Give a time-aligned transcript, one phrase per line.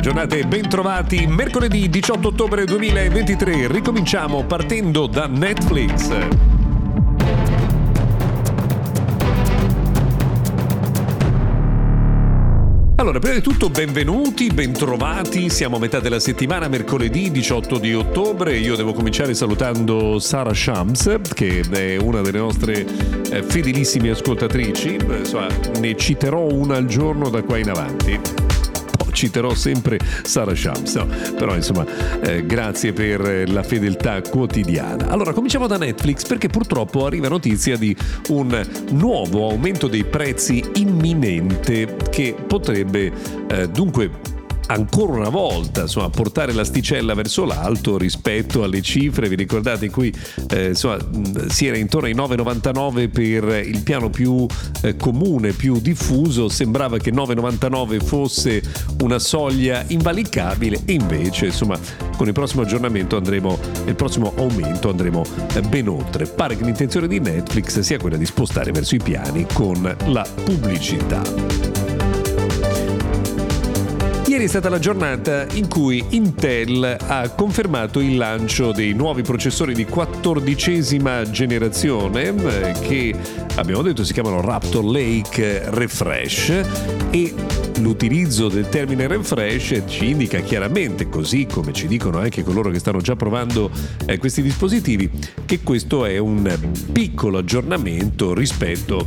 [0.00, 1.26] Giornata e bentrovati.
[1.26, 3.68] Mercoledì 18 ottobre 2023.
[3.68, 6.10] Ricominciamo partendo da Netflix.
[12.96, 18.58] Allora, prima di tutto benvenuti, bentrovati, siamo a metà della settimana, mercoledì 18 di ottobre,
[18.58, 22.84] io devo cominciare salutando Sara Shams, che è una delle nostre
[23.30, 25.46] eh, fedelissime ascoltatrici, insomma,
[25.78, 28.49] ne citerò una al giorno da qua in avanti
[29.12, 30.94] citerò sempre Sara Shams.
[30.94, 31.06] No,
[31.36, 31.84] però insomma,
[32.20, 35.08] eh, grazie per la fedeltà quotidiana.
[35.08, 37.96] Allora, cominciamo da Netflix perché purtroppo arriva notizia di
[38.28, 43.12] un nuovo aumento dei prezzi imminente che potrebbe
[43.48, 44.38] eh, dunque
[44.70, 50.14] ancora una volta insomma, portare l'asticella verso l'alto rispetto alle cifre, vi ricordate cui
[50.50, 50.96] eh, insomma,
[51.48, 54.46] si era intorno ai 9,99 per il piano più
[54.82, 58.62] eh, comune, più diffuso, sembrava che 9,99 fosse
[59.02, 61.78] una soglia invalicabile e invece insomma
[62.16, 66.26] con il prossimo aggiornamento andremo, il prossimo aumento andremo eh, ben oltre.
[66.26, 71.79] Pare che l'intenzione di Netflix sia quella di spostare verso i piani con la pubblicità.
[74.40, 79.74] Ieri è stata la giornata in cui Intel ha confermato il lancio dei nuovi processori
[79.74, 83.14] di quattordicesima generazione eh, che
[83.56, 86.48] abbiamo detto si chiamano Raptor Lake Refresh
[87.10, 87.34] e
[87.80, 93.02] l'utilizzo del termine refresh ci indica chiaramente, così come ci dicono anche coloro che stanno
[93.02, 93.70] già provando
[94.06, 95.10] eh, questi dispositivi,
[95.44, 96.58] che questo è un
[96.90, 99.06] piccolo aggiornamento rispetto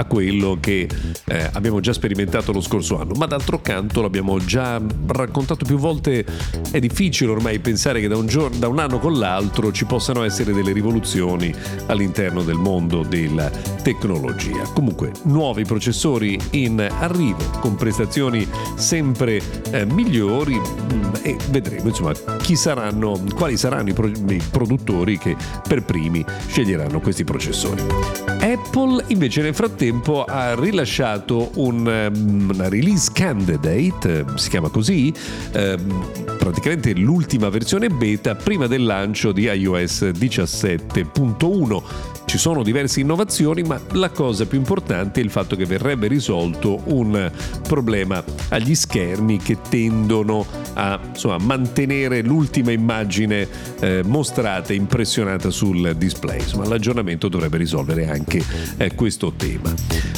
[0.00, 0.88] a quello che
[1.26, 6.24] eh, abbiamo già sperimentato lo scorso anno, ma d'altro canto l'abbiamo già raccontato più volte,
[6.70, 10.24] è difficile ormai pensare che da un, giorno, da un anno con l'altro ci possano
[10.24, 11.54] essere delle rivoluzioni
[11.86, 13.50] all'interno del mondo della
[13.82, 14.62] tecnologia.
[14.72, 22.56] Comunque, nuovi processori in arrivo con prestazioni sempre eh, migliori mm, e vedremo insomma chi
[22.56, 25.36] saranno, quali saranno i, pro- i produttori che
[25.68, 27.82] per primi sceglieranno questi processori.
[28.70, 35.12] Apple invece nel frattempo ha rilasciato un, um, una release candidate, si chiama così,
[35.54, 36.08] um,
[36.38, 41.82] praticamente l'ultima versione beta prima del lancio di iOS 17.1
[42.30, 46.80] ci sono diverse innovazioni, ma la cosa più importante è il fatto che verrebbe risolto
[46.84, 47.28] un
[47.66, 53.48] problema agli schermi che tendono a insomma, mantenere l'ultima immagine
[53.80, 56.38] eh, mostrata, impressionata sul display.
[56.38, 58.40] Insomma, l'aggiornamento dovrebbe risolvere anche
[58.76, 59.72] eh, questo tema.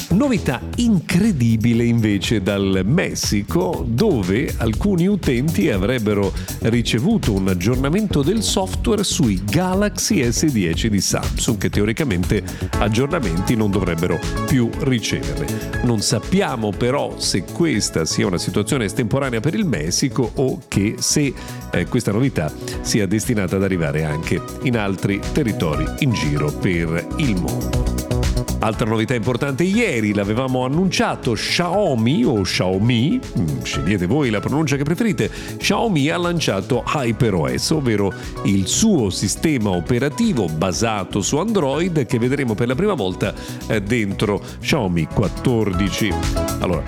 [0.09, 6.31] Novità incredibile invece dal Messico, dove alcuni utenti avrebbero
[6.61, 12.43] ricevuto un aggiornamento del software sui Galaxy S10 di Samsung, che teoricamente
[12.77, 15.81] aggiornamenti non dovrebbero più ricevere.
[15.83, 21.33] Non sappiamo però se questa sia una situazione estemporanea per il Messico o che se
[21.71, 22.51] eh, questa novità
[22.81, 28.22] sia destinata ad arrivare anche in altri territori in giro per il mondo.
[28.59, 34.83] Altra novità importante ieri, l'avevamo annunciato, Xiaomi o Xiaomi, mm, scegliete voi la pronuncia che
[34.83, 42.55] preferite, Xiaomi ha lanciato HyperOS, ovvero il suo sistema operativo basato su Android che vedremo
[42.55, 43.33] per la prima volta
[43.67, 46.13] eh, dentro Xiaomi 14.
[46.59, 46.83] Allora,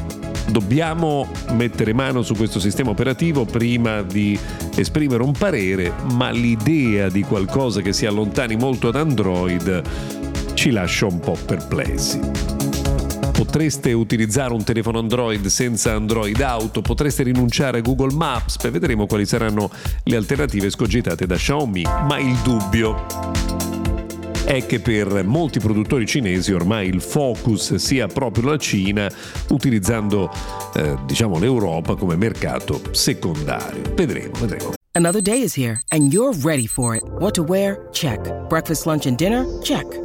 [0.48, 4.40] dobbiamo mettere mano su questo sistema operativo prima di
[4.76, 10.24] esprimere un parere, ma l'idea di qualcosa che si allontani molto da Android
[10.66, 12.20] ci lascia un po' perplessi.
[13.34, 19.06] Potreste utilizzare un telefono Android senza Android Auto, potreste rinunciare a Google Maps, beh, vedremo
[19.06, 19.70] quali saranno
[20.06, 23.06] le alternative scogitate da Xiaomi, ma il dubbio
[24.46, 29.08] è che per molti produttori cinesi ormai il focus sia proprio la Cina,
[29.50, 30.32] utilizzando
[30.74, 33.84] eh, diciamo l'Europa come mercato secondario.
[33.94, 34.74] Vedremo, vedremo.
[34.94, 37.04] Another day is here and you're ready for it.
[37.20, 37.88] What to wear?
[37.92, 38.20] Check.
[38.48, 39.46] Breakfast, lunch and dinner?
[39.62, 40.05] Check.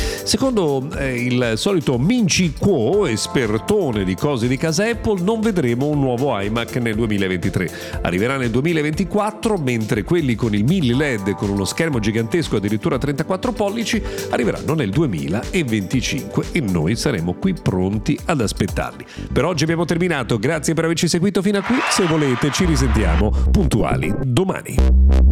[0.23, 5.99] Secondo eh, il solito Minci Quo, espertone di cose di casa Apple, non vedremo un
[5.99, 7.99] nuovo iMac nel 2023.
[8.01, 13.51] Arriverà nel 2024, mentre quelli con il Mini LED con uno schermo gigantesco addirittura 34
[13.51, 19.05] pollici arriveranno nel 2025 e noi saremo qui pronti ad aspettarli.
[19.31, 23.31] Per oggi abbiamo terminato, grazie per averci seguito fino a qui, se volete ci risentiamo
[23.51, 25.30] puntuali domani.